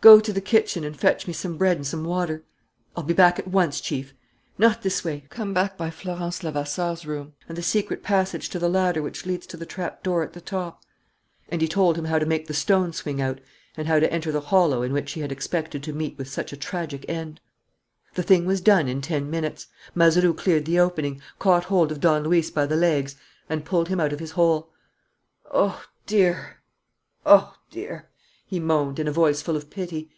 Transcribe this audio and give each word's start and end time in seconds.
Go 0.00 0.20
to 0.20 0.34
the 0.34 0.42
kitchen 0.42 0.84
and 0.84 0.94
fetch 0.94 1.26
me 1.26 1.32
some 1.32 1.56
bread 1.56 1.78
and 1.78 1.86
some 1.86 2.04
water." 2.04 2.44
"I'll 2.94 3.02
be 3.04 3.14
back 3.14 3.38
at 3.38 3.48
once, 3.48 3.80
Chief." 3.80 4.12
"Not 4.58 4.82
this 4.82 5.02
way. 5.02 5.24
Come 5.30 5.54
back 5.54 5.78
by 5.78 5.88
Florence 5.88 6.42
Levasseur's 6.44 7.06
room 7.06 7.32
and 7.48 7.56
the 7.56 7.62
secret 7.62 8.02
passage 8.02 8.50
to 8.50 8.58
the 8.58 8.68
ladder 8.68 9.00
which 9.00 9.24
leads 9.24 9.46
to 9.46 9.56
the 9.56 9.64
trapdoor 9.64 10.22
at 10.22 10.34
the 10.34 10.42
top." 10.42 10.82
And 11.48 11.62
he 11.62 11.66
told 11.68 11.96
him 11.96 12.04
how 12.04 12.18
to 12.18 12.26
make 12.26 12.48
the 12.48 12.52
stone 12.52 12.92
swing 12.92 13.22
out 13.22 13.40
and 13.78 13.88
how 13.88 13.98
to 13.98 14.12
enter 14.12 14.30
the 14.30 14.42
hollow 14.42 14.82
in 14.82 14.92
which 14.92 15.12
he 15.12 15.22
had 15.22 15.32
expected 15.32 15.82
to 15.84 15.94
meet 15.94 16.18
with 16.18 16.28
such 16.28 16.52
a 16.52 16.56
tragic 16.58 17.06
end. 17.08 17.40
The 18.12 18.22
thing 18.22 18.44
was 18.44 18.60
done 18.60 18.88
in 18.88 19.00
ten 19.00 19.30
minutes. 19.30 19.68
Mazeroux 19.94 20.34
cleared 20.34 20.66
the 20.66 20.78
opening, 20.80 21.22
caught 21.38 21.64
hold 21.66 21.90
of 21.90 22.00
Don 22.00 22.24
Luis 22.24 22.50
by 22.50 22.66
the 22.66 22.76
legs 22.76 23.16
and 23.48 23.64
pulled 23.64 23.88
him 23.88 24.00
out 24.00 24.12
of 24.12 24.20
his 24.20 24.32
hole. 24.32 24.68
"Oh, 25.50 25.82
dear, 26.04 26.58
oh 27.24 27.54
dear!" 27.70 28.10
he 28.46 28.60
moaned, 28.60 29.00
in 29.00 29.08
a 29.08 29.10
voice 29.10 29.42
full 29.42 29.56
of 29.56 29.68
pity. 29.68 30.08